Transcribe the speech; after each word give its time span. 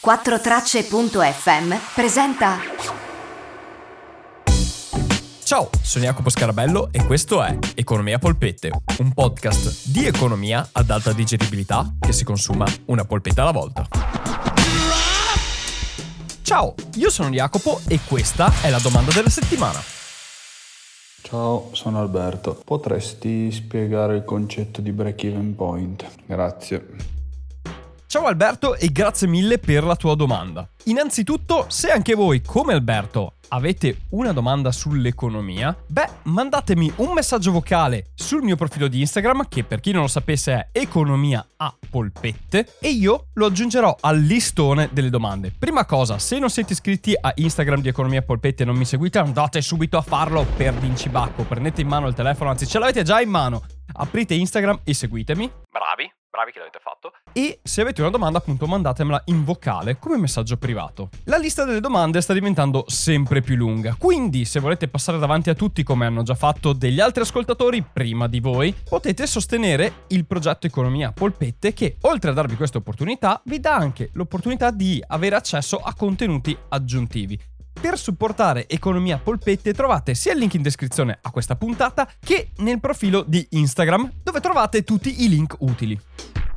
4Tracce.fm 0.00 1.74
presenta. 1.92 2.58
Ciao, 5.42 5.70
sono 5.82 6.04
Jacopo 6.04 6.30
Scarabello 6.30 6.90
e 6.92 7.04
questo 7.04 7.42
è 7.42 7.58
Economia 7.74 8.18
Polpette, 8.20 8.70
un 8.98 9.12
podcast 9.12 9.88
di 9.88 10.06
economia 10.06 10.68
ad 10.70 10.88
alta 10.90 11.12
digeribilità 11.12 11.96
che 11.98 12.12
si 12.12 12.22
consuma 12.22 12.64
una 12.86 13.04
polpetta 13.04 13.42
alla 13.42 13.50
volta. 13.50 13.88
Ciao, 16.42 16.74
io 16.94 17.10
sono 17.10 17.30
Jacopo 17.30 17.80
e 17.88 17.98
questa 18.06 18.52
è 18.62 18.70
la 18.70 18.78
domanda 18.78 19.12
della 19.12 19.30
settimana. 19.30 19.82
Ciao, 21.22 21.70
sono 21.72 21.98
Alberto. 21.98 22.62
Potresti 22.64 23.50
spiegare 23.50 24.14
il 24.14 24.24
concetto 24.24 24.80
di 24.80 24.92
break-even 24.92 25.56
point? 25.56 26.08
Grazie. 26.24 27.16
Ciao 28.10 28.24
Alberto 28.24 28.74
e 28.74 28.90
grazie 28.90 29.26
mille 29.26 29.58
per 29.58 29.84
la 29.84 29.94
tua 29.94 30.14
domanda. 30.14 30.66
Innanzitutto, 30.84 31.66
se 31.68 31.90
anche 31.90 32.14
voi, 32.14 32.40
come 32.40 32.72
Alberto, 32.72 33.34
avete 33.48 34.04
una 34.12 34.32
domanda 34.32 34.72
sull'economia, 34.72 35.76
beh, 35.86 36.08
mandatemi 36.22 36.90
un 36.96 37.12
messaggio 37.12 37.52
vocale 37.52 38.12
sul 38.14 38.42
mio 38.42 38.56
profilo 38.56 38.88
di 38.88 39.00
Instagram, 39.00 39.46
che 39.46 39.62
per 39.62 39.80
chi 39.80 39.92
non 39.92 40.00
lo 40.00 40.08
sapesse 40.08 40.52
è 40.54 40.68
economia 40.72 41.46
a 41.58 41.76
polpette, 41.90 42.76
e 42.80 42.88
io 42.88 43.26
lo 43.34 43.44
aggiungerò 43.44 43.94
al 44.00 44.18
listone 44.18 44.88
delle 44.90 45.10
domande. 45.10 45.52
Prima 45.56 45.84
cosa, 45.84 46.18
se 46.18 46.38
non 46.38 46.48
siete 46.48 46.72
iscritti 46.72 47.12
a 47.14 47.30
Instagram 47.34 47.82
di 47.82 47.88
Economia 47.88 48.20
a 48.20 48.22
Polpette 48.22 48.62
e 48.62 48.66
non 48.66 48.76
mi 48.76 48.86
seguite, 48.86 49.18
andate 49.18 49.60
subito 49.60 49.98
a 49.98 50.02
farlo 50.02 50.46
per 50.56 50.72
vincibacco. 50.72 51.42
Prendete 51.42 51.82
in 51.82 51.88
mano 51.88 52.06
il 52.06 52.14
telefono, 52.14 52.48
anzi 52.48 52.66
ce 52.66 52.78
l'avete 52.78 53.02
già 53.02 53.20
in 53.20 53.28
mano. 53.28 53.62
Aprite 53.92 54.32
Instagram 54.32 54.80
e 54.84 54.94
seguitemi. 54.94 55.50
Bravi 56.38 56.52
che 56.52 56.60
l'avete 56.60 56.78
fatto. 56.80 57.10
E 57.32 57.58
se 57.64 57.80
avete 57.80 58.00
una 58.00 58.10
domanda, 58.10 58.38
appunto, 58.38 58.68
mandatemela 58.68 59.22
in 59.24 59.42
vocale 59.42 59.98
come 59.98 60.18
messaggio 60.18 60.56
privato. 60.56 61.08
La 61.24 61.36
lista 61.36 61.64
delle 61.64 61.80
domande 61.80 62.20
sta 62.20 62.32
diventando 62.32 62.84
sempre 62.86 63.40
più 63.40 63.56
lunga, 63.56 63.96
quindi 63.98 64.44
se 64.44 64.60
volete 64.60 64.86
passare 64.86 65.18
davanti 65.18 65.50
a 65.50 65.54
tutti 65.54 65.82
come 65.82 66.06
hanno 66.06 66.22
già 66.22 66.36
fatto 66.36 66.72
degli 66.72 67.00
altri 67.00 67.22
ascoltatori 67.22 67.82
prima 67.82 68.28
di 68.28 68.38
voi, 68.38 68.72
potete 68.88 69.26
sostenere 69.26 70.04
il 70.08 70.26
progetto 70.26 70.68
Economia 70.68 71.10
Polpette 71.10 71.72
che, 71.72 71.96
oltre 72.02 72.30
a 72.30 72.34
darvi 72.34 72.54
questa 72.54 72.78
opportunità, 72.78 73.42
vi 73.46 73.58
dà 73.58 73.74
anche 73.74 74.10
l'opportunità 74.12 74.70
di 74.70 75.02
avere 75.08 75.34
accesso 75.34 75.78
a 75.78 75.92
contenuti 75.92 76.56
aggiuntivi. 76.68 77.36
Per 77.80 77.96
supportare 77.96 78.68
Economia 78.68 79.18
Polpette 79.18 79.72
trovate 79.72 80.14
sia 80.14 80.32
il 80.32 80.38
link 80.38 80.54
in 80.54 80.62
descrizione 80.62 81.16
a 81.22 81.30
questa 81.30 81.54
puntata 81.54 82.08
che 82.18 82.50
nel 82.56 82.80
profilo 82.80 83.22
di 83.24 83.46
Instagram 83.50 84.14
dove 84.24 84.40
trovate 84.40 84.82
tutti 84.82 85.22
i 85.22 85.28
link 85.28 85.54
utili. 85.60 85.98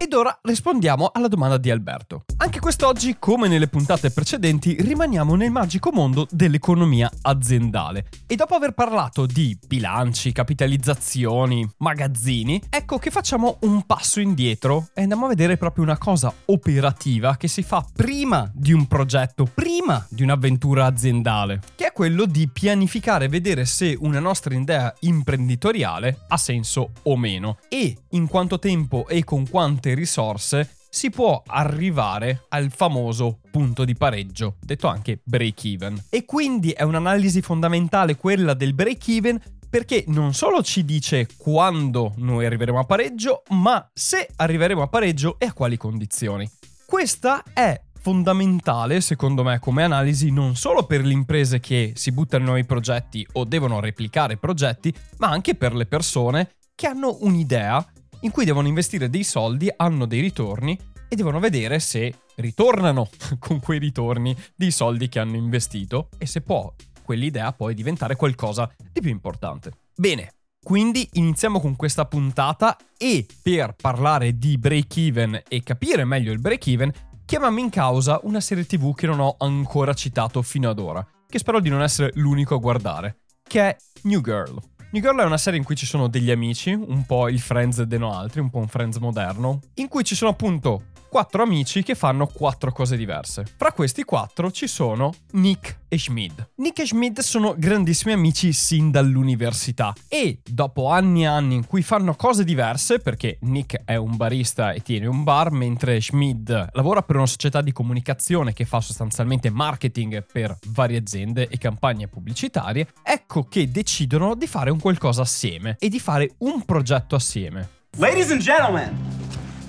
Ed 0.02 0.14
ora 0.14 0.36
rispondiamo 0.42 1.12
alla 1.14 1.28
domanda 1.28 1.58
di 1.58 1.70
Alberto. 1.70 2.24
Anche 2.38 2.60
quest'oggi, 2.60 3.18
come 3.20 3.48
nelle 3.48 3.68
puntate 3.68 4.10
precedenti, 4.10 4.76
rimaniamo 4.80 5.36
nel 5.36 5.52
magico 5.52 5.92
mondo 5.92 6.26
dell'economia 6.32 7.08
aziendale. 7.22 8.08
E 8.26 8.36
dopo 8.36 8.56
aver 8.56 8.72
parlato 8.72 9.28
di 9.28 9.56
bilanci, 9.68 10.32
capitalizzazioni, 10.32 11.70
magazzini, 11.78 12.60
ecco 12.68 12.98
che 12.98 13.12
facciamo 13.12 13.60
un 13.62 13.86
passo 13.86 14.20
indietro 14.20 14.88
e 14.96 15.04
andiamo 15.04 15.26
a 15.26 15.30
vedere 15.30 15.56
proprio 15.58 15.84
una 15.84 16.00
cosa 16.00 16.34
operativa 16.46 17.38
che 17.38 17.48
si 17.48 17.62
fa 17.62 17.86
prima 17.96 18.50
di 18.56 18.74
un 18.74 18.88
progetto, 18.88 19.48
prima 19.54 20.04
di 20.10 20.24
un'avventura 20.24 20.88
aziendale, 20.88 21.62
che 21.76 21.86
è 21.86 21.92
quello 21.94 22.26
di 22.26 22.50
pianificare 22.52 23.26
e 23.26 23.30
vedere 23.30 23.66
se 23.66 23.96
una 24.00 24.20
nostra 24.20 24.56
idea 24.56 24.92
imprenditoriale 25.02 26.22
ha 26.28 26.38
senso 26.38 26.90
o 27.04 27.16
meno 27.16 27.60
e 27.70 27.96
in 28.10 28.26
quanto 28.26 28.58
tempo 28.58 29.08
e 29.08 29.24
con 29.24 29.48
quante 29.48 29.90
risorse 29.94 30.76
si 30.90 31.10
può 31.10 31.42
arrivare 31.46 32.46
al 32.50 32.70
famoso 32.70 33.40
punto 33.50 33.86
di 33.86 33.96
pareggio, 33.96 34.58
detto 34.60 34.88
anche 34.88 35.22
break 35.24 35.64
even. 35.66 36.04
E 36.10 36.26
quindi 36.26 36.72
è 36.72 36.84
un'analisi 36.84 37.42
fondamentale 37.42 38.18
quella 38.18 38.54
del 38.54 38.74
break 38.74 39.08
even 39.08 39.42
perché 39.70 40.04
non 40.08 40.34
solo 40.34 40.62
ci 40.62 40.84
dice 40.84 41.28
quando 41.38 42.14
noi 42.18 42.46
arriveremo 42.46 42.78
a 42.78 42.84
pareggio, 42.84 43.44
ma 43.52 43.90
se 43.94 44.28
arriveremo 44.36 44.82
a 44.82 44.88
pareggio 44.88 45.38
e 45.40 45.46
a 45.46 45.54
quali 45.54 45.78
condizioni. 45.78 46.48
Questa 46.86 47.42
è 47.54 47.82
fondamentale, 48.02 49.00
secondo 49.00 49.44
me, 49.44 49.60
come 49.60 49.84
analisi 49.84 50.30
non 50.30 50.58
solo 50.58 50.84
per 50.84 51.06
le 51.06 51.14
imprese 51.14 51.62
che 51.62 51.94
si 51.96 52.12
buttano 52.12 52.44
in 52.44 52.50
nuovi 52.50 52.66
progetti 52.66 53.26
o 53.34 53.46
devono 53.46 53.80
replicare 53.80 54.36
progetti, 54.36 54.94
ma 55.20 55.30
anche 55.30 55.56
per 55.56 55.74
le 55.74 55.86
persone 55.86 56.56
che 56.76 56.88
hanno 56.88 57.20
un'idea 57.22 57.86
in 58.22 58.32
cui 58.32 58.46
devono 58.46 58.68
investire 58.68 59.10
dei 59.10 59.24
soldi, 59.24 59.72
hanno 59.76 60.06
dei 60.06 60.22
ritorni 60.22 60.78
e 61.08 61.16
devono 61.16 61.40
vedere 61.40 61.80
se 61.80 62.14
ritornano 62.36 63.10
con 63.40 63.60
quei 63.60 63.80
ritorni 63.80 64.36
dei 64.56 64.72
soldi 64.72 65.10
che 65.10 65.20
hanno 65.20 65.36
investito 65.36 66.10
e 66.18 66.26
se 66.26 66.42
può 66.42 66.74
quell'idea 67.04 67.52
poi 67.52 67.74
diventare 67.74 68.16
qualcosa 68.16 68.72
di 68.92 69.02
più 69.02 69.10
importante. 69.10 69.72
Bene, 69.96 70.34
quindi 70.64 71.10
iniziamo 71.14 71.60
con 71.60 71.76
questa 71.76 72.06
puntata 72.06 72.78
e 72.98 73.26
per 73.42 73.76
parlare 73.76 74.38
di 74.38 74.58
break 74.58 74.98
even 74.98 75.42
e 75.48 75.64
capire 75.64 76.06
meglio 76.06 76.32
il 76.32 76.40
break 76.40 76.68
even, 76.68 76.92
chiamiamo 77.26 77.60
in 77.60 77.70
causa 77.70 78.20
una 78.24 78.40
serie 78.40 78.66
TV 78.66 78.94
che 78.94 79.08
non 79.08 79.20
ho 79.20 79.36
ancora 79.40 79.94
citato 79.94 80.42
fino 80.42 80.70
ad 80.70 80.80
ora, 80.80 81.06
che 81.28 81.40
spero 81.40 81.60
di 81.60 81.70
non 81.70 81.82
essere 81.82 82.12
l'unico 82.16 82.56
a 82.56 82.60
guardare, 82.60 83.22
che 83.44 83.62
è 83.62 83.76
New 84.04 84.22
Girl. 84.22 84.62
New 84.94 85.02
Girl 85.02 85.22
è 85.22 85.24
una 85.24 85.38
serie 85.38 85.58
in 85.58 85.64
cui 85.64 85.78
ci 85.78 85.86
sono 85.86 86.10
degli 86.10 86.32
amici, 86.32 86.74
un 86.74 87.06
po' 87.06 87.30
il 87.30 87.40
Friends 87.40 87.82
de 87.84 87.98
no 87.98 88.14
altri, 88.14 88.42
un 88.42 88.50
po' 88.50 88.58
un 88.58 88.68
Friends 88.68 88.98
moderno, 88.98 89.62
in 89.76 89.88
cui 89.88 90.04
ci 90.04 90.16
sono 90.16 90.32
appunto 90.32 90.88
quattro 91.08 91.44
amici 91.44 91.82
che 91.82 91.96
fanno 91.96 92.28
quattro 92.28 92.74
cose 92.74 92.98
diverse. 92.98 93.46
Fra 93.56 93.72
questi 93.72 94.04
quattro 94.04 94.52
ci 94.52 94.68
sono 94.68 95.14
Nick 95.32 95.81
e 95.94 95.98
Schmid. 95.98 96.52
Nick 96.56 96.80
e 96.80 96.86
Schmid 96.86 97.20
sono 97.20 97.54
grandissimi 97.58 98.14
amici 98.14 98.54
sin 98.54 98.92
dall'università 98.92 99.94
e 100.08 100.40
dopo 100.42 100.88
anni 100.90 101.24
e 101.24 101.26
anni 101.26 101.56
in 101.56 101.68
cui 101.68 101.82
fanno 101.82 102.16
cose 102.16 102.46
diverse, 102.46 103.00
perché 103.00 103.40
Nick 103.42 103.82
è 103.84 103.98
un 103.98 104.16
barista 104.16 104.72
e 104.72 104.80
tiene 104.80 105.08
un 105.08 105.24
bar, 105.24 105.52
mentre 105.52 106.00
Schmid 106.00 106.70
lavora 106.72 107.02
per 107.02 107.18
una 107.18 107.26
società 107.26 107.60
di 107.62 107.74
comunicazione 107.74 108.54
che 108.54 108.64
fa 108.64 108.80
sostanzialmente 108.80 109.50
marketing 109.50 110.26
per 110.32 110.58
varie 110.68 111.00
aziende 111.00 111.50
e 111.50 111.58
campagne 111.58 112.08
pubblicitarie, 112.08 112.88
ecco 113.04 113.44
che 113.50 113.70
decidono 113.70 114.36
di 114.36 114.48
fare 114.48 114.70
un 114.70 114.80
qualcosa 114.80 115.24
assieme 115.24 115.76
e 115.78 115.90
di 115.90 116.00
fare 116.00 116.36
un 116.38 116.64
progetto 116.64 117.16
assieme. 117.16 117.68
Ladies 117.98 118.32
and 118.32 118.40
gentlemen, 118.40 118.96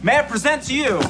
May 0.05 0.19
I 0.19 0.23
present 0.23 0.63
to 0.67 0.73
you 0.73 1.01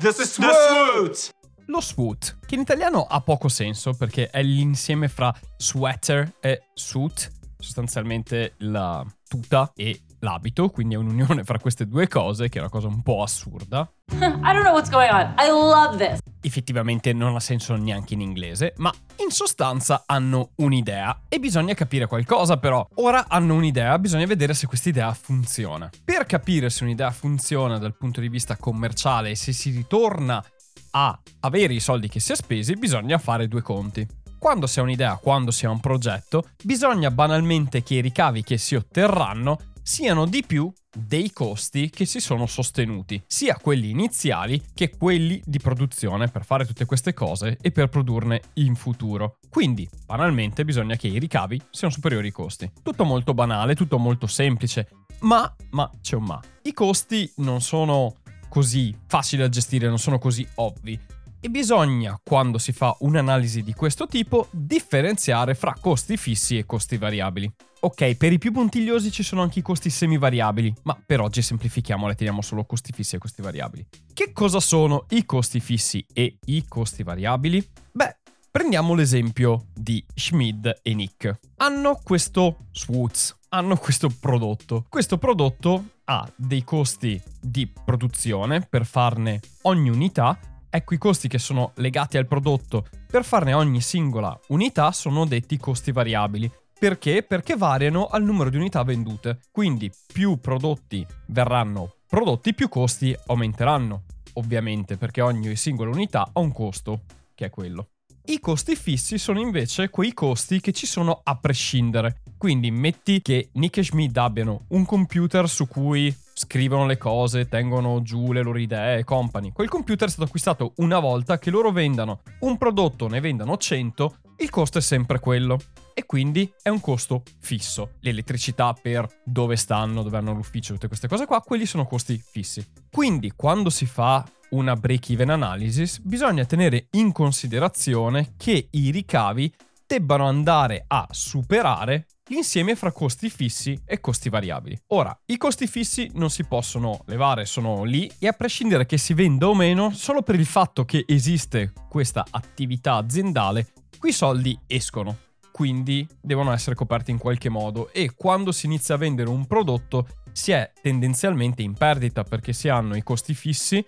the, 0.00 0.12
the 0.12 0.24
Swoot! 0.24 1.37
Lo 1.70 1.82
swoot, 1.82 2.38
che 2.46 2.54
in 2.54 2.62
italiano 2.62 3.02
ha 3.02 3.20
poco 3.20 3.48
senso 3.48 3.92
perché 3.92 4.30
è 4.30 4.42
l'insieme 4.42 5.06
fra 5.06 5.34
sweater 5.58 6.36
e 6.40 6.62
suit, 6.72 7.30
sostanzialmente 7.58 8.54
la 8.60 9.04
tuta 9.28 9.70
e 9.76 10.00
l'abito, 10.20 10.70
quindi 10.70 10.94
è 10.94 10.96
un'unione 10.96 11.44
fra 11.44 11.58
queste 11.58 11.86
due 11.86 12.08
cose, 12.08 12.48
che 12.48 12.56
è 12.56 12.62
una 12.62 12.70
cosa 12.70 12.86
un 12.86 13.02
po' 13.02 13.22
assurda. 13.22 13.86
I 14.12 14.16
don't 14.18 14.62
know 14.62 14.72
what's 14.72 14.88
going 14.88 15.12
on. 15.12 15.34
I 15.38 15.50
love 15.50 15.98
this. 15.98 16.20
Effettivamente 16.40 17.12
non 17.12 17.34
ha 17.36 17.40
senso 17.40 17.76
neanche 17.76 18.14
in 18.14 18.22
inglese, 18.22 18.72
ma 18.78 18.90
in 19.16 19.30
sostanza 19.30 20.04
hanno 20.06 20.52
un'idea 20.56 21.24
e 21.28 21.38
bisogna 21.38 21.74
capire 21.74 22.06
qualcosa 22.06 22.56
però. 22.56 22.88
Ora 22.94 23.26
hanno 23.28 23.54
un'idea, 23.54 23.98
bisogna 23.98 24.24
vedere 24.24 24.54
se 24.54 24.66
questa 24.66 24.88
idea 24.88 25.12
funziona. 25.12 25.90
Per 26.02 26.24
capire 26.24 26.70
se 26.70 26.84
un'idea 26.84 27.10
funziona 27.10 27.76
dal 27.76 27.94
punto 27.94 28.22
di 28.22 28.30
vista 28.30 28.56
commerciale 28.56 29.30
e 29.30 29.36
se 29.36 29.52
si 29.52 29.70
ritorna 29.70 30.42
a 30.90 31.18
avere 31.40 31.74
i 31.74 31.80
soldi 31.80 32.08
che 32.08 32.20
si 32.20 32.32
è 32.32 32.36
spesi, 32.36 32.74
bisogna 32.74 33.18
fare 33.18 33.48
due 33.48 33.62
conti. 33.62 34.06
Quando 34.38 34.66
si 34.66 34.78
ha 34.78 34.82
un'idea, 34.82 35.16
quando 35.16 35.50
si 35.50 35.66
ha 35.66 35.70
un 35.70 35.80
progetto, 35.80 36.50
bisogna 36.62 37.10
banalmente 37.10 37.82
che 37.82 37.94
i 37.94 38.00
ricavi 38.00 38.44
che 38.44 38.56
si 38.56 38.76
otterranno 38.76 39.58
siano 39.82 40.26
di 40.26 40.44
più 40.46 40.70
dei 40.94 41.32
costi 41.32 41.88
che 41.88 42.04
si 42.04 42.20
sono 42.20 42.44
sostenuti, 42.46 43.22
sia 43.26 43.56
quelli 43.56 43.88
iniziali 43.88 44.62
che 44.74 44.90
quelli 44.90 45.40
di 45.44 45.58
produzione 45.58 46.28
per 46.28 46.44
fare 46.44 46.66
tutte 46.66 46.84
queste 46.84 47.14
cose 47.14 47.56
e 47.60 47.70
per 47.70 47.88
produrne 47.88 48.42
in 48.54 48.74
futuro. 48.74 49.38
Quindi, 49.48 49.88
banalmente, 50.04 50.64
bisogna 50.64 50.96
che 50.96 51.08
i 51.08 51.18
ricavi 51.18 51.60
siano 51.70 51.92
superiori 51.92 52.26
ai 52.26 52.32
costi. 52.32 52.70
Tutto 52.82 53.04
molto 53.04 53.32
banale, 53.32 53.74
tutto 53.74 53.98
molto 53.98 54.26
semplice, 54.26 54.88
ma, 55.20 55.50
ma 55.70 55.90
c'è 56.02 56.16
un 56.16 56.24
ma. 56.24 56.40
I 56.62 56.72
costi 56.74 57.32
non 57.36 57.62
sono 57.62 58.14
così 58.48 58.96
facili 59.06 59.42
da 59.42 59.48
gestire, 59.48 59.88
non 59.88 59.98
sono 59.98 60.18
così 60.18 60.46
ovvi. 60.56 60.98
E 61.40 61.50
bisogna, 61.50 62.18
quando 62.22 62.58
si 62.58 62.72
fa 62.72 62.96
un'analisi 63.00 63.62
di 63.62 63.72
questo 63.72 64.08
tipo, 64.08 64.48
differenziare 64.50 65.54
fra 65.54 65.76
costi 65.80 66.16
fissi 66.16 66.58
e 66.58 66.66
costi 66.66 66.96
variabili. 66.96 67.48
Ok, 67.80 68.16
per 68.16 68.32
i 68.32 68.38
più 68.38 68.50
puntigliosi 68.50 69.12
ci 69.12 69.22
sono 69.22 69.42
anche 69.42 69.60
i 69.60 69.62
costi 69.62 69.88
semivariabili, 69.88 70.74
ma 70.82 71.00
per 71.06 71.20
oggi 71.20 71.40
semplifichiamo 71.40 72.10
e 72.10 72.14
teniamo 72.16 72.42
solo 72.42 72.64
costi 72.64 72.92
fissi 72.92 73.14
e 73.14 73.18
costi 73.18 73.40
variabili. 73.40 73.86
Che 74.12 74.32
cosa 74.32 74.58
sono 74.58 75.06
i 75.10 75.24
costi 75.24 75.60
fissi 75.60 76.04
e 76.12 76.38
i 76.46 76.64
costi 76.66 77.04
variabili? 77.04 77.64
Beh, 77.92 78.16
prendiamo 78.50 78.94
l'esempio 78.94 79.66
di 79.72 80.04
Schmid 80.12 80.80
e 80.82 80.94
Nick. 80.94 81.38
Hanno 81.58 82.00
questo 82.02 82.66
Swoots, 82.72 83.38
hanno 83.50 83.76
questo 83.76 84.08
prodotto. 84.08 84.86
Questo 84.88 85.18
prodotto 85.18 85.84
ha 86.10 86.30
dei 86.34 86.64
costi 86.64 87.20
di 87.40 87.66
produzione 87.66 88.60
per 88.60 88.84
farne 88.84 89.40
ogni 89.62 89.90
unità 89.90 90.38
Ecco 90.70 90.92
i 90.92 90.98
costi 90.98 91.28
che 91.28 91.38
sono 91.38 91.72
legati 91.76 92.18
al 92.18 92.26
prodotto 92.26 92.86
per 93.06 93.24
farne 93.24 93.54
ogni 93.54 93.80
singola 93.80 94.38
unità 94.48 94.92
sono 94.92 95.24
detti 95.24 95.56
costi 95.56 95.92
variabili. 95.92 96.50
Perché? 96.78 97.22
Perché 97.22 97.56
variano 97.56 98.06
al 98.06 98.22
numero 98.22 98.50
di 98.50 98.58
unità 98.58 98.82
vendute. 98.82 99.40
Quindi 99.50 99.90
più 100.12 100.38
prodotti 100.38 101.06
verranno 101.26 101.94
prodotti, 102.06 102.52
più 102.52 102.68
costi 102.68 103.16
aumenteranno. 103.26 104.04
Ovviamente 104.34 104.98
perché 104.98 105.22
ogni 105.22 105.56
singola 105.56 105.90
unità 105.90 106.28
ha 106.32 106.40
un 106.40 106.52
costo, 106.52 107.00
che 107.34 107.46
è 107.46 107.50
quello. 107.50 107.88
I 108.30 108.40
costi 108.40 108.76
fissi 108.76 109.16
sono 109.16 109.40
invece 109.40 109.88
quei 109.88 110.12
costi 110.12 110.60
che 110.60 110.72
ci 110.72 110.84
sono 110.84 111.22
a 111.24 111.38
prescindere. 111.38 112.20
Quindi 112.36 112.70
metti 112.70 113.22
che 113.22 113.48
Nick 113.54 113.78
e 113.78 113.82
Schmidt 113.82 114.18
abbiano 114.18 114.66
un 114.68 114.84
computer 114.84 115.48
su 115.48 115.66
cui 115.66 116.14
scrivono 116.34 116.84
le 116.84 116.98
cose, 116.98 117.48
tengono 117.48 118.02
giù 118.02 118.32
le 118.32 118.42
loro 118.42 118.58
idee 118.58 118.98
e 118.98 119.04
company. 119.04 119.50
Quel 119.50 119.70
computer 119.70 120.08
è 120.08 120.10
stato 120.10 120.26
acquistato 120.26 120.74
una 120.76 120.98
volta 120.98 121.38
che 121.38 121.48
loro 121.48 121.72
vendano 121.72 122.20
un 122.40 122.58
prodotto, 122.58 123.08
ne 123.08 123.20
vendano 123.20 123.56
100, 123.56 124.16
il 124.40 124.50
costo 124.50 124.76
è 124.76 124.82
sempre 124.82 125.20
quello. 125.20 125.58
E 125.94 126.04
quindi 126.04 126.52
è 126.62 126.68
un 126.68 126.80
costo 126.80 127.22
fisso. 127.40 127.92
L'elettricità 128.00 128.74
per 128.74 129.08
dove 129.24 129.56
stanno, 129.56 130.02
dove 130.02 130.18
hanno 130.18 130.34
l'ufficio, 130.34 130.74
tutte 130.74 130.88
queste 130.88 131.08
cose 131.08 131.24
qua, 131.24 131.40
quelli 131.40 131.64
sono 131.64 131.86
costi 131.86 132.22
fissi. 132.22 132.62
Quindi 132.90 133.32
quando 133.34 133.70
si 133.70 133.86
fa 133.86 134.22
una 134.50 134.74
break-even 134.74 135.30
analysis, 135.30 135.98
bisogna 136.00 136.44
tenere 136.44 136.86
in 136.92 137.12
considerazione 137.12 138.34
che 138.36 138.68
i 138.70 138.90
ricavi 138.90 139.52
debbano 139.86 140.26
andare 140.26 140.84
a 140.86 141.06
superare 141.10 142.06
l'insieme 142.28 142.76
fra 142.76 142.92
costi 142.92 143.30
fissi 143.30 143.80
e 143.84 144.00
costi 144.00 144.28
variabili. 144.28 144.78
Ora, 144.88 145.18
i 145.26 145.38
costi 145.38 145.66
fissi 145.66 146.10
non 146.14 146.30
si 146.30 146.44
possono 146.44 147.02
levare, 147.06 147.46
sono 147.46 147.84
lì 147.84 148.10
e 148.18 148.28
a 148.28 148.32
prescindere 148.32 148.86
che 148.86 148.98
si 148.98 149.14
venda 149.14 149.48
o 149.48 149.54
meno, 149.54 149.90
solo 149.92 150.22
per 150.22 150.34
il 150.34 150.46
fatto 150.46 150.84
che 150.84 151.04
esiste 151.06 151.72
questa 151.88 152.26
attività 152.30 152.94
aziendale, 152.94 153.68
quei 153.98 154.12
soldi 154.12 154.58
escono. 154.66 155.16
Quindi 155.50 156.06
devono 156.20 156.52
essere 156.52 156.76
coperti 156.76 157.10
in 157.10 157.18
qualche 157.18 157.48
modo 157.48 157.90
e 157.92 158.14
quando 158.14 158.52
si 158.52 158.66
inizia 158.66 158.94
a 158.94 158.98
vendere 158.98 159.28
un 159.28 159.46
prodotto 159.46 160.06
si 160.30 160.52
è 160.52 160.70
tendenzialmente 160.80 161.62
in 161.62 161.72
perdita 161.72 162.22
perché 162.22 162.52
si 162.52 162.68
hanno 162.68 162.94
i 162.94 163.02
costi 163.02 163.34
fissi 163.34 163.84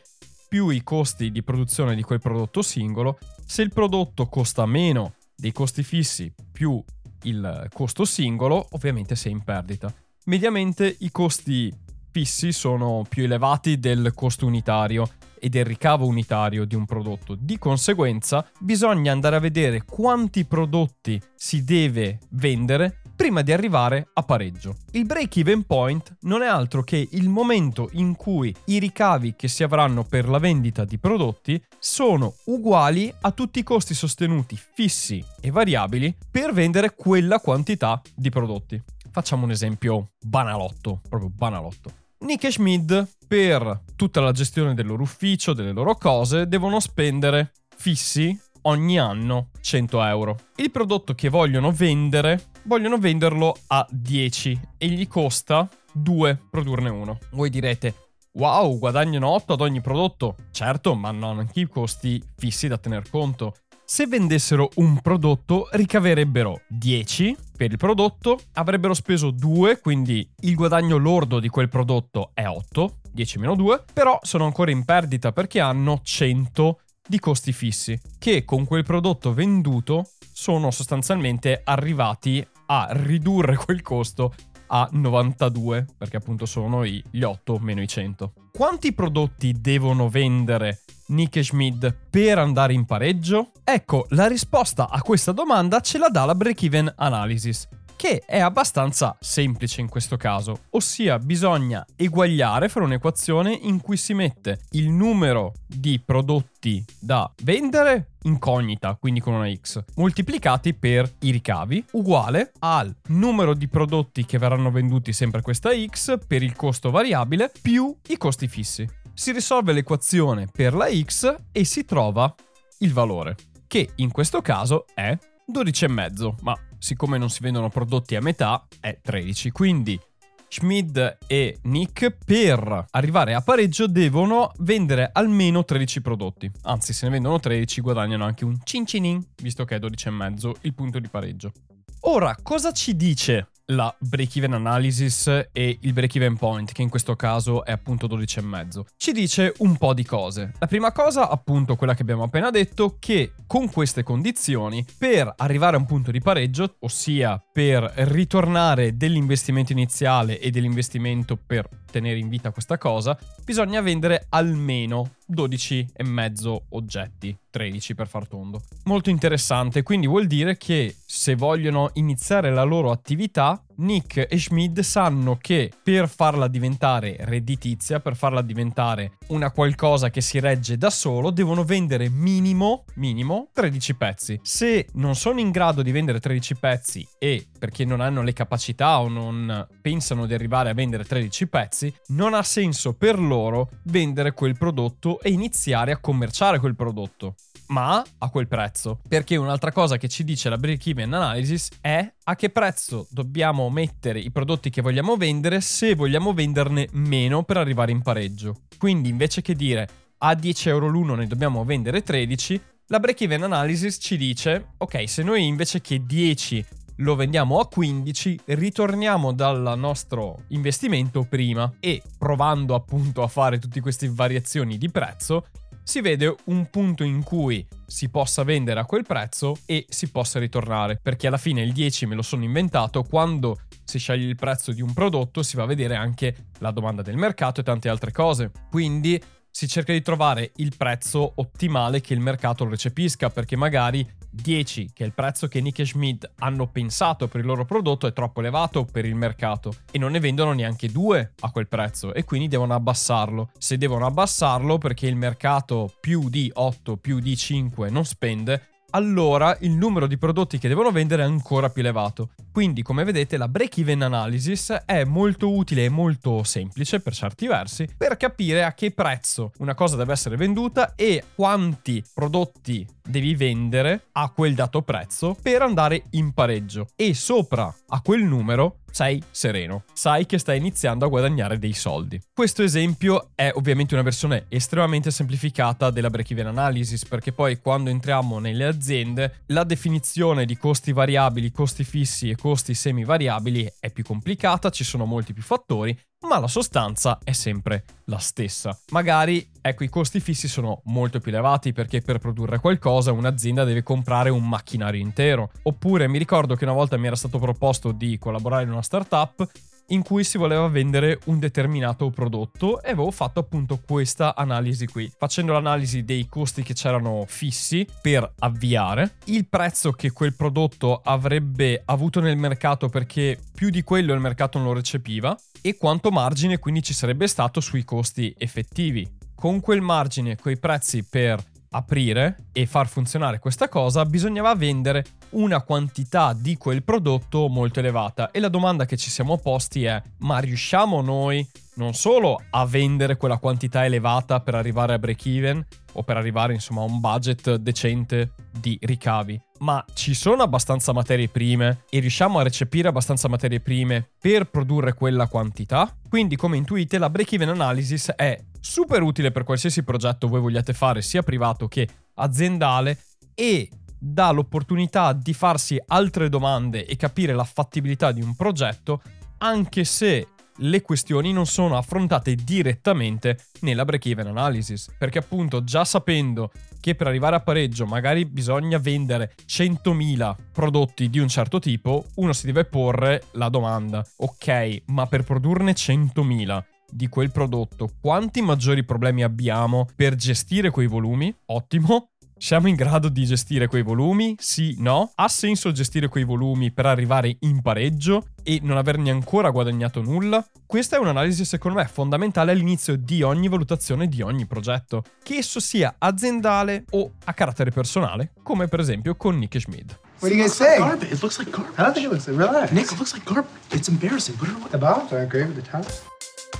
più 0.50 0.70
i 0.70 0.82
costi 0.82 1.30
di 1.30 1.44
produzione 1.44 1.94
di 1.94 2.02
quel 2.02 2.18
prodotto 2.18 2.60
singolo. 2.60 3.20
Se 3.46 3.62
il 3.62 3.72
prodotto 3.72 4.26
costa 4.26 4.66
meno 4.66 5.14
dei 5.36 5.52
costi 5.52 5.84
fissi 5.84 6.34
più 6.50 6.82
il 7.22 7.68
costo 7.72 8.04
singolo, 8.04 8.66
ovviamente 8.72 9.14
sei 9.14 9.30
in 9.30 9.44
perdita. 9.44 9.94
Mediamente 10.24 10.96
i 10.98 11.12
costi 11.12 11.72
fissi 12.10 12.50
sono 12.50 13.04
più 13.08 13.22
elevati 13.22 13.78
del 13.78 14.10
costo 14.12 14.44
unitario 14.44 15.08
e 15.38 15.48
del 15.48 15.64
ricavo 15.64 16.06
unitario 16.06 16.64
di 16.64 16.74
un 16.74 16.84
prodotto. 16.84 17.36
Di 17.38 17.56
conseguenza 17.56 18.44
bisogna 18.58 19.12
andare 19.12 19.36
a 19.36 19.40
vedere 19.40 19.84
quanti 19.84 20.46
prodotti 20.46 21.22
si 21.36 21.62
deve 21.62 22.18
vendere 22.30 23.02
prima 23.20 23.42
di 23.42 23.52
arrivare 23.52 24.08
a 24.14 24.22
pareggio. 24.22 24.76
Il 24.92 25.04
break-even 25.04 25.64
point 25.64 26.16
non 26.20 26.40
è 26.40 26.46
altro 26.46 26.82
che 26.82 27.06
il 27.10 27.28
momento 27.28 27.90
in 27.92 28.16
cui 28.16 28.54
i 28.64 28.78
ricavi 28.78 29.34
che 29.36 29.46
si 29.46 29.62
avranno 29.62 30.04
per 30.04 30.26
la 30.26 30.38
vendita 30.38 30.86
di 30.86 30.96
prodotti 30.96 31.62
sono 31.78 32.32
uguali 32.46 33.12
a 33.20 33.30
tutti 33.32 33.58
i 33.58 33.62
costi 33.62 33.92
sostenuti 33.92 34.56
fissi 34.56 35.22
e 35.38 35.50
variabili 35.50 36.16
per 36.30 36.54
vendere 36.54 36.94
quella 36.94 37.40
quantità 37.40 38.00
di 38.14 38.30
prodotti. 38.30 38.82
Facciamo 39.10 39.44
un 39.44 39.50
esempio 39.50 40.12
banalotto, 40.18 41.02
proprio 41.06 41.28
banalotto. 41.28 41.92
Nick 42.20 42.44
e 42.44 42.52
Schmid, 42.52 43.06
per 43.28 43.82
tutta 43.96 44.22
la 44.22 44.32
gestione 44.32 44.72
del 44.72 44.86
loro 44.86 45.02
ufficio, 45.02 45.52
delle 45.52 45.72
loro 45.72 45.94
cose, 45.94 46.48
devono 46.48 46.80
spendere 46.80 47.52
fissi 47.76 48.34
ogni 48.62 48.98
anno 48.98 49.50
100 49.60 50.02
euro. 50.04 50.36
Il 50.56 50.70
prodotto 50.70 51.14
che 51.14 51.28
vogliono 51.28 51.70
vendere, 51.72 52.50
vogliono 52.64 52.98
venderlo 52.98 53.56
a 53.68 53.86
10 53.90 54.60
e 54.78 54.88
gli 54.88 55.06
costa 55.06 55.68
2 55.92 56.38
produrne 56.50 56.88
uno. 56.88 57.18
Voi 57.32 57.50
direte, 57.50 57.94
wow, 58.32 58.78
guadagnano 58.78 59.28
8 59.28 59.52
ad 59.54 59.60
ogni 59.60 59.80
prodotto. 59.80 60.36
Certo, 60.50 60.94
ma 60.94 61.10
non 61.10 61.38
anche 61.38 61.60
i 61.60 61.68
costi 61.68 62.22
fissi 62.36 62.68
da 62.68 62.78
tener 62.78 63.08
conto. 63.10 63.54
Se 63.84 64.06
vendessero 64.06 64.68
un 64.76 65.00
prodotto 65.00 65.68
ricaverebbero 65.72 66.60
10 66.68 67.36
per 67.56 67.72
il 67.72 67.76
prodotto, 67.76 68.38
avrebbero 68.52 68.94
speso 68.94 69.32
2, 69.32 69.80
quindi 69.80 70.30
il 70.42 70.54
guadagno 70.54 70.96
lordo 70.96 71.40
di 71.40 71.48
quel 71.48 71.68
prodotto 71.68 72.30
è 72.32 72.46
8, 72.46 72.98
10 73.10 73.38
meno 73.40 73.56
2, 73.56 73.82
però 73.92 74.16
sono 74.22 74.44
ancora 74.44 74.70
in 74.70 74.84
perdita 74.84 75.32
perché 75.32 75.58
hanno 75.58 75.98
100 76.04 76.80
di 77.06 77.18
costi 77.18 77.52
fissi, 77.52 78.00
che 78.18 78.44
con 78.44 78.64
quel 78.64 78.84
prodotto 78.84 79.32
venduto 79.32 80.10
sono 80.32 80.70
sostanzialmente 80.70 81.60
arrivati 81.64 82.46
a 82.66 82.88
ridurre 82.90 83.56
quel 83.64 83.82
costo 83.82 84.34
a 84.68 84.88
92, 84.90 85.86
perché 85.98 86.16
appunto 86.16 86.46
sono 86.46 86.84
gli 86.84 87.22
8 87.22 87.58
meno 87.58 87.82
i 87.82 87.88
100. 87.88 88.32
Quanti 88.52 88.92
prodotti 88.92 89.54
devono 89.60 90.08
vendere 90.08 90.82
Nick 91.08 91.36
e 91.36 91.42
Schmid 91.42 91.96
per 92.08 92.38
andare 92.38 92.72
in 92.72 92.84
pareggio? 92.84 93.50
Ecco, 93.64 94.06
la 94.10 94.26
risposta 94.26 94.88
a 94.88 95.02
questa 95.02 95.32
domanda 95.32 95.80
ce 95.80 95.98
la 95.98 96.08
dà 96.08 96.24
la 96.24 96.34
break-even 96.34 96.92
analysis 96.96 97.66
che 98.00 98.22
è 98.24 98.38
abbastanza 98.38 99.14
semplice 99.20 99.82
in 99.82 99.88
questo 99.90 100.16
caso, 100.16 100.60
ossia 100.70 101.18
bisogna 101.18 101.84
eguagliare 101.96 102.70
fra 102.70 102.82
un'equazione 102.82 103.52
in 103.52 103.82
cui 103.82 103.98
si 103.98 104.14
mette 104.14 104.60
il 104.70 104.88
numero 104.88 105.52
di 105.66 106.00
prodotti 106.02 106.82
da 106.98 107.30
vendere 107.42 108.12
incognita, 108.22 108.94
quindi 108.94 109.20
con 109.20 109.34
una 109.34 109.52
x, 109.52 109.84
moltiplicati 109.96 110.72
per 110.72 111.12
i 111.18 111.30
ricavi, 111.30 111.84
uguale 111.92 112.52
al 112.60 112.90
numero 113.08 113.52
di 113.52 113.68
prodotti 113.68 114.24
che 114.24 114.38
verranno 114.38 114.70
venduti 114.70 115.12
sempre 115.12 115.42
questa 115.42 115.68
x 115.70 116.16
per 116.26 116.42
il 116.42 116.56
costo 116.56 116.90
variabile 116.90 117.52
più 117.60 117.94
i 118.08 118.16
costi 118.16 118.48
fissi. 118.48 118.88
Si 119.12 119.30
risolve 119.30 119.74
l'equazione 119.74 120.46
per 120.50 120.72
la 120.72 120.88
x 120.90 121.34
e 121.52 121.64
si 121.64 121.84
trova 121.84 122.34
il 122.78 122.94
valore, 122.94 123.36
che 123.66 123.90
in 123.96 124.10
questo 124.10 124.40
caso 124.40 124.86
è 124.94 125.14
12,5, 125.52 126.34
ma 126.40 126.56
siccome 126.80 127.18
non 127.18 127.30
si 127.30 127.42
vendono 127.42 127.68
prodotti 127.68 128.16
a 128.16 128.20
metà, 128.20 128.66
è 128.80 128.98
13. 129.00 129.52
Quindi 129.52 130.00
Schmid 130.48 131.18
e 131.28 131.58
Nick 131.62 132.16
per 132.24 132.86
arrivare 132.90 133.34
a 133.34 133.40
pareggio 133.40 133.86
devono 133.86 134.50
vendere 134.58 135.10
almeno 135.12 135.64
13 135.64 136.00
prodotti. 136.00 136.50
Anzi, 136.62 136.92
se 136.92 137.06
ne 137.06 137.12
vendono 137.12 137.38
13 137.38 137.80
guadagnano 137.80 138.24
anche 138.24 138.44
un 138.44 138.58
cincinin, 138.64 139.24
visto 139.42 139.64
che 139.64 139.76
è 139.76 139.78
12,5 139.78 140.52
il 140.62 140.74
punto 140.74 140.98
di 140.98 141.06
pareggio. 141.06 141.52
Ora, 142.00 142.34
cosa 142.42 142.72
ci 142.72 142.96
dice 142.96 143.50
la 143.70 143.94
break-even 143.98 144.52
analysis 144.52 145.26
e 145.52 145.78
il 145.80 145.92
break-even 145.92 146.36
point, 146.36 146.72
che 146.72 146.82
in 146.82 146.88
questo 146.88 147.16
caso 147.16 147.64
è 147.64 147.72
appunto 147.72 148.06
12,5. 148.06 148.82
Ci 148.96 149.12
dice 149.12 149.54
un 149.58 149.76
po' 149.76 149.94
di 149.94 150.04
cose. 150.04 150.52
La 150.58 150.66
prima 150.66 150.92
cosa, 150.92 151.28
appunto, 151.28 151.76
quella 151.76 151.94
che 151.94 152.02
abbiamo 152.02 152.24
appena 152.24 152.50
detto, 152.50 152.96
che 152.98 153.32
con 153.46 153.70
queste 153.70 154.02
condizioni, 154.02 154.84
per 154.98 155.32
arrivare 155.36 155.76
a 155.76 155.78
un 155.78 155.86
punto 155.86 156.10
di 156.10 156.20
pareggio, 156.20 156.76
ossia 156.80 157.42
per 157.52 157.92
ritornare 157.96 158.96
dell'investimento 158.96 159.72
iniziale 159.72 160.38
e 160.38 160.50
dell'investimento 160.50 161.36
per 161.36 161.68
tenere 161.90 162.18
in 162.18 162.28
vita 162.28 162.50
questa 162.52 162.78
cosa, 162.78 163.18
bisogna 163.44 163.80
vendere 163.80 164.26
almeno 164.30 165.16
12,5 165.30 166.62
oggetti, 166.70 167.36
13 167.50 167.94
per 167.94 168.06
far 168.06 168.26
tondo. 168.26 168.62
Molto 168.84 169.10
interessante, 169.10 169.82
quindi 169.82 170.06
vuol 170.06 170.26
dire 170.26 170.56
che 170.56 170.96
se 171.04 171.34
vogliono 171.34 171.90
iniziare 171.94 172.50
la 172.50 172.62
loro 172.62 172.90
attività, 172.90 173.59
Nick 173.80 174.26
e 174.28 174.38
Schmid 174.38 174.80
sanno 174.80 175.36
che 175.40 175.70
per 175.82 176.08
farla 176.08 176.48
diventare 176.48 177.16
redditizia, 177.20 178.00
per 178.00 178.16
farla 178.16 178.42
diventare 178.42 179.18
una 179.28 179.50
qualcosa 179.50 180.10
che 180.10 180.20
si 180.20 180.38
regge 180.38 180.76
da 180.76 180.90
solo, 180.90 181.30
devono 181.30 181.64
vendere 181.64 182.08
minimo, 182.08 182.84
minimo 182.94 183.48
13 183.52 183.94
pezzi. 183.96 184.40
Se 184.42 184.86
non 184.94 185.14
sono 185.14 185.40
in 185.40 185.50
grado 185.50 185.82
di 185.82 185.92
vendere 185.92 186.20
13 186.20 186.56
pezzi 186.56 187.06
e 187.18 187.46
perché 187.60 187.84
non 187.84 188.00
hanno 188.00 188.22
le 188.22 188.32
capacità 188.32 189.00
o 189.00 189.08
non 189.08 189.68
pensano 189.82 190.24
di 190.24 190.32
arrivare 190.32 190.70
a 190.70 190.74
vendere 190.74 191.04
13 191.04 191.46
pezzi, 191.46 191.94
non 192.08 192.32
ha 192.32 192.42
senso 192.42 192.94
per 192.94 193.18
loro 193.18 193.68
vendere 193.84 194.32
quel 194.32 194.56
prodotto 194.56 195.20
e 195.20 195.30
iniziare 195.30 195.92
a 195.92 195.98
commerciare 195.98 196.58
quel 196.58 196.74
prodotto 196.74 197.34
ma 197.70 198.04
a 198.18 198.30
quel 198.30 198.48
prezzo. 198.48 199.00
Perché 199.08 199.36
un'altra 199.36 199.70
cosa 199.70 199.96
che 199.96 200.08
ci 200.08 200.24
dice 200.24 200.48
la 200.48 200.56
break-even 200.56 201.12
analysis 201.12 201.68
è 201.80 202.12
a 202.24 202.34
che 202.34 202.50
prezzo 202.50 203.06
dobbiamo 203.10 203.70
mettere 203.70 204.18
i 204.18 204.32
prodotti 204.32 204.70
che 204.70 204.82
vogliamo 204.82 205.16
vendere 205.16 205.60
se 205.60 205.94
vogliamo 205.94 206.32
venderne 206.32 206.88
meno 206.92 207.44
per 207.44 207.58
arrivare 207.58 207.92
in 207.92 208.02
pareggio. 208.02 208.62
Quindi 208.76 209.08
invece 209.08 209.40
che 209.40 209.54
dire 209.54 209.88
a 210.18 210.34
10 210.34 210.68
euro 210.68 210.88
l'uno 210.88 211.14
ne 211.14 211.26
dobbiamo 211.26 211.64
vendere 211.64 212.02
13, 212.02 212.60
la 212.86 212.98
break-even 212.98 213.44
analysis 213.44 213.98
ci 214.00 214.16
dice 214.16 214.72
ok, 214.78 215.08
se 215.08 215.22
noi 215.22 215.46
invece 215.46 215.80
che 215.80 216.04
10 216.04 216.64
lo 217.00 217.14
vendiamo 217.14 217.58
a 217.58 217.66
15, 217.66 218.40
ritorniamo 218.46 219.32
dal 219.32 219.74
nostro 219.76 220.44
investimento 220.48 221.24
prima 221.24 221.72
e 221.80 222.02
provando 222.18 222.74
appunto 222.74 223.22
a 223.22 223.28
fare 223.28 223.58
tutte 223.58 223.80
queste 223.80 224.08
variazioni 224.10 224.76
di 224.78 224.90
prezzo, 224.90 225.46
si 225.82 226.00
vede 226.00 226.34
un 226.44 226.68
punto 226.70 227.02
in 227.02 227.22
cui 227.22 227.66
si 227.86 228.10
possa 228.10 228.44
vendere 228.44 228.80
a 228.80 228.84
quel 228.84 229.04
prezzo 229.04 229.56
e 229.64 229.86
si 229.88 230.10
possa 230.10 230.38
ritornare, 230.38 231.00
perché 231.02 231.26
alla 231.26 231.38
fine 231.38 231.62
il 231.62 231.72
10 231.72 232.06
me 232.06 232.14
lo 232.14 232.22
sono 232.22 232.44
inventato, 232.44 233.02
quando 233.02 233.58
si 233.82 233.98
sceglie 233.98 234.28
il 234.28 234.36
prezzo 234.36 234.72
di 234.72 234.82
un 234.82 234.92
prodotto 234.92 235.42
si 235.42 235.56
va 235.56 235.64
a 235.64 235.66
vedere 235.66 235.96
anche 235.96 236.50
la 236.58 236.70
domanda 236.70 237.02
del 237.02 237.16
mercato 237.16 237.60
e 237.60 237.64
tante 237.64 237.88
altre 237.88 238.12
cose. 238.12 238.52
Quindi 238.70 239.20
si 239.50 239.66
cerca 239.66 239.92
di 239.92 240.02
trovare 240.02 240.52
il 240.56 240.76
prezzo 240.76 241.32
ottimale 241.36 242.00
che 242.00 242.14
il 242.14 242.20
mercato 242.20 242.68
recepisca, 242.68 243.30
perché 243.30 243.56
magari 243.56 244.06
10, 244.30 244.90
che 244.94 245.04
il 245.04 245.12
prezzo 245.12 245.48
che 245.48 245.60
Nick 245.60 245.80
e 245.80 245.84
Schmidt 245.84 246.30
hanno 246.38 246.68
pensato 246.68 247.28
per 247.28 247.40
il 247.40 247.46
loro 247.46 247.64
prodotto, 247.64 248.06
è 248.06 248.12
troppo 248.12 248.40
elevato 248.40 248.84
per 248.84 249.04
il 249.04 249.14
mercato 249.14 249.74
e 249.90 249.98
non 249.98 250.12
ne 250.12 250.20
vendono 250.20 250.52
neanche 250.52 250.88
due 250.88 251.32
a 251.40 251.50
quel 251.50 251.68
prezzo 251.68 252.14
e 252.14 252.24
quindi 252.24 252.48
devono 252.48 252.74
abbassarlo. 252.74 253.50
Se 253.58 253.76
devono 253.76 254.06
abbassarlo 254.06 254.78
perché 254.78 255.06
il 255.06 255.16
mercato 255.16 255.92
più 256.00 256.28
di 256.28 256.50
8, 256.52 256.96
più 256.96 257.18
di 257.18 257.36
5 257.36 257.90
non 257.90 258.04
spende, 258.04 258.69
allora 258.90 259.56
il 259.60 259.72
numero 259.72 260.06
di 260.06 260.18
prodotti 260.18 260.58
che 260.58 260.68
devono 260.68 260.90
vendere 260.90 261.22
è 261.22 261.26
ancora 261.26 261.70
più 261.70 261.82
elevato. 261.82 262.30
Quindi, 262.52 262.82
come 262.82 263.04
vedete, 263.04 263.36
la 263.36 263.48
break-even 263.48 264.02
analysis 264.02 264.82
è 264.84 265.04
molto 265.04 265.54
utile 265.54 265.84
e 265.84 265.88
molto 265.88 266.42
semplice 266.42 267.00
per 267.00 267.14
certi 267.14 267.46
versi 267.46 267.88
per 267.96 268.16
capire 268.16 268.64
a 268.64 268.72
che 268.72 268.90
prezzo 268.90 269.52
una 269.58 269.74
cosa 269.74 269.96
deve 269.96 270.12
essere 270.12 270.36
venduta 270.36 270.94
e 270.96 271.24
quanti 271.34 272.02
prodotti 272.12 272.86
devi 273.02 273.34
vendere 273.34 274.08
a 274.12 274.30
quel 274.30 274.54
dato 274.54 274.82
prezzo 274.82 275.36
per 275.40 275.62
andare 275.62 276.04
in 276.10 276.32
pareggio. 276.32 276.88
E 276.96 277.14
sopra 277.14 277.72
a 277.88 278.00
quel 278.00 278.24
numero 278.24 278.79
sei 278.90 279.22
sereno, 279.30 279.84
sai 279.92 280.26
che 280.26 280.38
stai 280.38 280.58
iniziando 280.58 281.04
a 281.04 281.08
guadagnare 281.08 281.58
dei 281.58 281.72
soldi. 281.72 282.20
Questo 282.32 282.62
esempio 282.62 283.30
è 283.34 283.50
ovviamente 283.54 283.94
una 283.94 284.02
versione 284.02 284.46
estremamente 284.48 285.10
semplificata 285.10 285.90
della 285.90 286.10
break-even 286.10 286.46
analysis 286.46 287.04
perché 287.04 287.32
poi 287.32 287.60
quando 287.60 287.90
entriamo 287.90 288.38
nelle 288.38 288.64
aziende 288.64 289.42
la 289.46 289.64
definizione 289.64 290.44
di 290.44 290.56
costi 290.56 290.92
variabili, 290.92 291.50
costi 291.50 291.84
fissi 291.84 292.30
e 292.30 292.36
costi 292.36 292.74
semi 292.74 293.04
variabili 293.04 293.70
è 293.78 293.90
più 293.90 294.04
complicata, 294.04 294.70
ci 294.70 294.84
sono 294.84 295.04
molti 295.04 295.32
più 295.32 295.42
fattori 295.42 295.96
ma 296.26 296.38
la 296.38 296.48
sostanza 296.48 297.18
è 297.24 297.32
sempre 297.32 297.84
la 298.04 298.18
stessa. 298.18 298.78
Magari, 298.90 299.50
ecco, 299.60 299.84
i 299.84 299.88
costi 299.88 300.20
fissi 300.20 300.48
sono 300.48 300.82
molto 300.84 301.18
più 301.18 301.32
elevati 301.32 301.72
perché 301.72 302.02
per 302.02 302.18
produrre 302.18 302.58
qualcosa 302.58 303.12
un'azienda 303.12 303.64
deve 303.64 303.82
comprare 303.82 304.30
un 304.30 304.46
macchinario 304.46 305.00
intero. 305.00 305.50
Oppure 305.62 306.08
mi 306.08 306.18
ricordo 306.18 306.54
che 306.54 306.64
una 306.64 306.74
volta 306.74 306.96
mi 306.96 307.06
era 307.06 307.16
stato 307.16 307.38
proposto 307.38 307.92
di 307.92 308.18
collaborare 308.18 308.64
in 308.64 308.70
una 308.70 308.82
startup 308.82 309.48
in 309.90 310.02
cui 310.02 310.24
si 310.24 310.38
voleva 310.38 310.66
vendere 310.68 311.20
un 311.26 311.38
determinato 311.38 312.10
prodotto 312.10 312.82
e 312.82 312.90
avevo 312.90 313.10
fatto 313.10 313.40
appunto 313.40 313.80
questa 313.84 314.34
analisi 314.34 314.86
qui, 314.86 315.10
facendo 315.16 315.52
l'analisi 315.52 316.04
dei 316.04 316.26
costi 316.28 316.62
che 316.62 316.74
c'erano 316.74 317.24
fissi 317.26 317.86
per 318.00 318.30
avviare, 318.40 319.14
il 319.24 319.46
prezzo 319.46 319.92
che 319.92 320.10
quel 320.10 320.34
prodotto 320.34 321.00
avrebbe 321.02 321.82
avuto 321.84 322.20
nel 322.20 322.36
mercato 322.36 322.88
perché 322.88 323.38
più 323.54 323.70
di 323.70 323.82
quello 323.82 324.14
il 324.14 324.20
mercato 324.20 324.58
non 324.58 324.68
lo 324.68 324.74
recepiva 324.74 325.36
e 325.60 325.76
quanto 325.76 326.10
margine 326.10 326.58
quindi 326.58 326.82
ci 326.82 326.94
sarebbe 326.94 327.26
stato 327.26 327.60
sui 327.60 327.84
costi 327.84 328.34
effettivi. 328.38 329.18
Con 329.34 329.60
quel 329.60 329.80
margine, 329.80 330.36
quei 330.36 330.58
prezzi 330.58 331.02
per 331.02 331.42
aprire 331.70 332.48
e 332.52 332.66
far 332.66 332.88
funzionare 332.88 333.38
questa 333.38 333.68
cosa, 333.68 334.04
bisognava 334.04 334.54
vendere 334.54 335.04
una 335.30 335.62
quantità 335.62 336.32
di 336.32 336.56
quel 336.56 336.82
prodotto 336.82 337.48
molto 337.48 337.80
elevata. 337.80 338.30
E 338.30 338.40
la 338.40 338.48
domanda 338.48 338.86
che 338.86 338.96
ci 338.96 339.10
siamo 339.10 339.38
posti 339.38 339.84
è: 339.84 340.00
ma 340.18 340.38
riusciamo 340.38 341.00
noi 341.00 341.46
non 341.74 341.94
solo 341.94 342.42
a 342.50 342.66
vendere 342.66 343.16
quella 343.16 343.38
quantità 343.38 343.84
elevata 343.84 344.40
per 344.40 344.54
arrivare 344.54 344.94
a 344.94 344.98
break 344.98 345.26
even 345.26 345.64
o 345.94 346.02
per 346.02 346.16
arrivare 346.16 346.52
insomma 346.52 346.82
a 346.82 346.84
un 346.84 347.00
budget 347.00 347.54
decente 347.56 348.32
di 348.50 348.78
ricavi, 348.82 349.40
ma 349.60 349.82
ci 349.94 350.12
sono 350.12 350.42
abbastanza 350.42 350.92
materie 350.92 351.28
prime 351.28 351.84
e 351.88 352.00
riusciamo 352.00 352.38
a 352.38 352.42
recepire 352.42 352.88
abbastanza 352.88 353.28
materie 353.28 353.60
prime 353.60 354.10
per 354.20 354.50
produrre 354.50 354.92
quella 354.92 355.26
quantità? 355.26 355.96
Quindi 356.08 356.36
come 356.36 356.56
intuite 356.56 356.98
la 356.98 357.08
break 357.08 357.32
even 357.32 357.48
analysis 357.48 358.10
è 358.10 358.38
super 358.60 359.02
utile 359.02 359.30
per 359.30 359.44
qualsiasi 359.44 359.82
progetto 359.82 360.28
voi 360.28 360.40
vogliate 360.40 360.72
fare, 360.72 361.02
sia 361.02 361.22
privato 361.22 361.66
che 361.68 361.88
aziendale, 362.14 362.98
e 363.34 363.68
dà 363.98 364.30
l'opportunità 364.30 365.12
di 365.12 365.32
farsi 365.32 365.80
altre 365.86 366.28
domande 366.28 366.86
e 366.86 366.96
capire 366.96 367.34
la 367.34 367.44
fattibilità 367.44 368.12
di 368.12 368.22
un 368.22 368.34
progetto, 368.36 369.02
anche 369.38 369.84
se 369.84 370.28
le 370.62 370.82
questioni 370.82 371.32
non 371.32 371.46
sono 371.46 371.76
affrontate 371.76 372.34
direttamente 372.34 373.38
nella 373.60 373.84
break-even 373.84 374.26
analysis, 374.26 374.90
perché 374.98 375.18
appunto 375.18 375.64
già 375.64 375.84
sapendo 375.84 376.50
che 376.80 376.94
per 376.94 377.06
arrivare 377.06 377.36
a 377.36 377.40
pareggio 377.40 377.86
magari 377.86 378.24
bisogna 378.24 378.78
vendere 378.78 379.34
100.000 379.46 380.34
prodotti 380.52 381.08
di 381.08 381.18
un 381.18 381.28
certo 381.28 381.58
tipo, 381.58 382.04
uno 382.16 382.32
si 382.32 382.46
deve 382.46 382.64
porre 382.64 383.22
la 383.32 383.48
domanda, 383.48 384.04
ok, 384.18 384.82
ma 384.86 385.06
per 385.06 385.24
produrne 385.24 385.72
100.000 385.72 386.64
di 386.90 387.08
quel 387.08 387.30
prodotto, 387.30 387.90
quanti 388.00 388.42
maggiori 388.42 388.84
problemi 388.84 389.22
abbiamo 389.22 389.86
per 389.94 390.14
gestire 390.14 390.70
quei 390.70 390.86
volumi? 390.86 391.34
Ottimo. 391.46 392.10
Siamo 392.42 392.68
in 392.68 392.74
grado 392.74 393.10
di 393.10 393.26
gestire 393.26 393.66
quei 393.66 393.82
volumi? 393.82 394.34
Sì, 394.38 394.74
no? 394.78 395.12
Ha 395.14 395.28
senso 395.28 395.72
gestire 395.72 396.08
quei 396.08 396.24
volumi 396.24 396.72
per 396.72 396.86
arrivare 396.86 397.36
in 397.40 397.60
pareggio 397.60 398.28
e 398.42 398.60
non 398.62 398.78
averne 398.78 399.10
ancora 399.10 399.50
guadagnato 399.50 400.00
nulla? 400.00 400.42
Questa 400.64 400.96
è 400.96 400.98
un'analisi 400.98 401.44
secondo 401.44 401.76
me 401.76 401.86
fondamentale 401.86 402.52
all'inizio 402.52 402.96
di 402.96 403.20
ogni 403.20 403.48
valutazione 403.48 404.06
di 404.06 404.22
ogni 404.22 404.46
progetto, 404.46 405.04
che 405.22 405.34
esso 405.34 405.60
sia 405.60 405.96
aziendale 405.98 406.84
o 406.92 407.12
a 407.24 407.34
carattere 407.34 407.72
personale, 407.72 408.32
come 408.42 408.68
per 408.68 408.80
esempio 408.80 409.16
con 409.16 409.36
Nick 409.36 409.60
Schmid. 409.60 409.98
What 410.20 410.30
do 410.30 410.34
you 410.34 410.42
guys 410.42 410.54
say? 410.54 410.78
Garbage. 410.78 411.12
It 411.12 411.20
looks 411.20 411.38
like 411.38 411.50
garbage. 411.50 411.78
I 411.78 411.82
don't 411.82 411.92
think 411.92 412.06
it 412.06 412.10
looks 412.10 412.26
like 412.26 412.38
relax. 412.38 412.72
Nick, 412.72 412.90
it 412.90 412.98
looks 412.98 413.12
like 413.12 413.26
garbage. 413.26 413.52
It's 413.70 413.88
embarrassing. 413.88 414.38
Put 414.38 414.48
it 414.48 414.54
away. 414.54 414.70
The 414.70 414.78
bottoms 414.78 415.12
aren't 415.12 415.28
great, 415.28 415.46
but 415.46 415.56
the 415.56 415.62
top. 415.62 415.84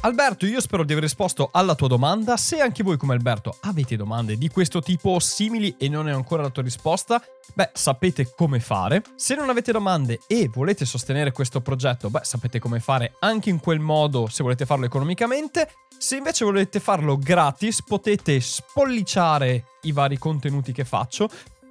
Alberto, 0.03 0.47
io 0.47 0.61
spero 0.61 0.83
di 0.83 0.93
aver 0.93 1.05
risposto 1.05 1.51
alla 1.53 1.75
tua 1.75 1.89
domanda. 1.89 2.37
Se 2.39 2.61
anche 2.61 2.83
voi 2.83 2.97
come 2.97 3.13
Alberto 3.13 3.59
avete 3.61 3.97
domande 3.97 4.39
di 4.39 4.49
questo 4.49 4.81
tipo 4.81 5.19
simili 5.19 5.77
e 5.79 5.89
non 5.89 6.09
è 6.09 6.13
ancora 6.13 6.43
la 6.43 6.49
tua 6.49 6.63
risposta, 6.63 7.23
beh, 7.53 7.71
sapete 7.75 8.33
come 8.35 8.61
fare. 8.61 9.03
Se 9.17 9.35
non 9.35 9.51
avete 9.51 9.73
domande 9.73 10.21
e 10.27 10.49
volete 10.49 10.87
sostenere 10.87 11.33
questo 11.33 11.61
progetto, 11.61 12.09
beh, 12.09 12.25
sapete 12.25 12.59
come 12.59 12.81
fare 12.81 13.15
anche 13.19 13.51
in 13.51 13.61
quel 13.61 13.81
modo 13.81 14.27
se 14.29 14.43
volete 14.43 14.65
farlo 14.65 14.87
economicamente. 14.87 15.71
Se 15.99 16.17
invece 16.17 16.47
volete 16.47 16.81
farlo 16.81 17.19
gratis, 17.19 17.83
potete 17.83 18.41
spolliciare 18.41 19.65
i 19.83 19.93
vari 19.93 20.17
contenuti 20.17 20.73
che 20.73 20.85
faccio 20.85 21.29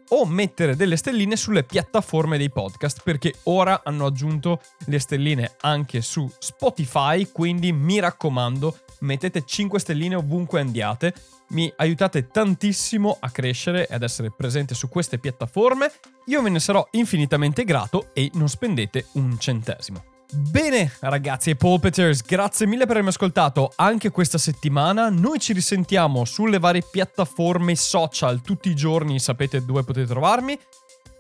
o 0.10 0.26
mettere 0.26 0.76
delle 0.76 0.96
stelline 0.96 1.36
sulle 1.36 1.64
piattaforme 1.64 2.38
dei 2.38 2.50
podcast 2.50 3.02
perché 3.04 3.34
ora 3.44 3.82
hanno 3.84 4.06
aggiunto 4.06 4.62
le 4.86 5.00
stelline 5.00 5.56
anche 5.62 6.02
su 6.02 6.30
Spotify, 6.38 7.30
quindi 7.32 7.72
mi 7.72 8.00
raccomando 8.00 8.78
mettete 9.00 9.44
5 9.46 9.80
stelline 9.80 10.16
ovunque 10.16 10.60
andiate, 10.60 11.14
mi 11.50 11.72
aiutate 11.78 12.28
tantissimo 12.28 13.18
a 13.20 13.30
crescere 13.30 13.88
e 13.88 13.96
ad 13.96 14.04
essere 14.04 14.32
presente 14.32 14.76
su 14.76 14.90
queste 14.90 15.20
piattaforme, 15.20 15.92
io 16.26 16.42
ve 16.42 16.50
ne 16.50 16.60
sarò 16.60 16.88
infinitamente 16.92 17.64
grato 17.64 18.10
e 18.14 18.30
non 18.34 18.50
spendete 18.50 19.08
un 19.14 19.40
centesimo. 19.40 20.19
Bene 20.32 20.92
ragazzi 21.00 21.50
e 21.50 21.56
Pulpiters, 21.56 22.22
grazie 22.22 22.68
mille 22.68 22.84
per 22.84 22.92
avermi 22.92 23.10
ascoltato 23.10 23.74
anche 23.76 24.12
questa 24.12 24.38
settimana. 24.38 25.10
Noi 25.10 25.40
ci 25.40 25.54
risentiamo 25.54 26.24
sulle 26.24 26.60
varie 26.60 26.86
piattaforme 26.90 27.76
social 27.76 28.42
tutti 28.42 28.70
i 28.70 28.76
giorni, 28.76 29.20
sapete 29.20 29.66
dove 29.66 29.84
potete 29.84 30.06
trovarmi. 30.06 30.58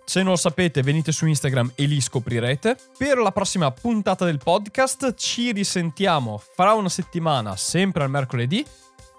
Se 0.05 0.21
non 0.21 0.31
lo 0.31 0.37
sapete, 0.37 0.83
venite 0.83 1.11
su 1.11 1.25
Instagram 1.25 1.71
e 1.73 1.85
li 1.85 1.99
scoprirete. 1.99 2.77
Per 2.97 3.17
la 3.17 3.31
prossima 3.31 3.71
puntata 3.71 4.25
del 4.25 4.37
podcast 4.37 5.15
ci 5.15 5.51
risentiamo 5.53 6.39
fra 6.55 6.73
una 6.73 6.89
settimana, 6.89 7.55
sempre 7.55 8.03
al 8.03 8.11
mercoledì. 8.11 8.63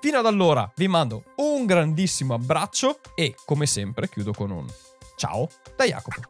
Fino 0.01 0.19
ad 0.19 0.27
allora 0.27 0.71
vi 0.77 0.87
mando 0.87 1.25
un 1.37 1.67
grandissimo 1.67 2.35
abbraccio 2.35 3.01
e 3.17 3.35
come 3.45 3.67
sempre 3.67 4.09
chiudo 4.09 4.33
con 4.33 4.51
un 4.51 4.67
ciao 5.17 5.49
da 5.77 5.85
Jacopo. 5.85 6.21